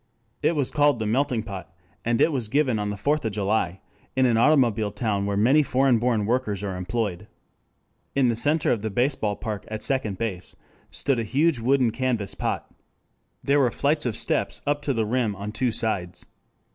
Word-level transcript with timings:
It 0.41 0.55
was 0.55 0.71
called 0.71 0.97
the 0.97 1.05
Melting 1.05 1.43
Pot, 1.43 1.71
and 2.03 2.19
it 2.19 2.31
was 2.31 2.47
given 2.47 2.79
on 2.79 2.89
the 2.89 2.97
Fourth 2.97 3.23
of 3.23 3.33
July 3.33 3.81
in 4.15 4.25
an 4.25 4.35
automobile 4.35 4.89
town 4.91 5.27
where 5.27 5.37
many 5.37 5.61
foreign 5.61 5.99
born 5.99 6.25
workers 6.25 6.63
are 6.63 6.75
employed. 6.75 7.27
In 8.15 8.27
the 8.27 8.35
center 8.35 8.71
of 8.71 8.81
the 8.81 8.89
baseball 8.89 9.35
park 9.35 9.63
at 9.67 9.83
second 9.83 10.17
base 10.17 10.55
stood 10.89 11.19
a 11.19 11.23
huge 11.23 11.59
wooden 11.59 11.89
and 11.89 11.93
canvas 11.93 12.33
pot. 12.33 12.67
There 13.43 13.59
were 13.59 13.69
flights 13.69 14.07
of 14.07 14.15
steps 14.17 14.59
up 14.65 14.81
to 14.81 14.93
the 14.95 15.05
rim 15.05 15.35
on 15.35 15.51
two 15.51 15.71
sides. 15.71 16.25